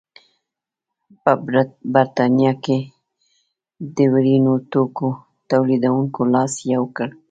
[1.21, 1.31] په
[1.93, 2.77] برېټانیا کې
[3.95, 5.07] د وړینو توکو
[5.51, 7.09] تولیدوونکو لاس یو کړ.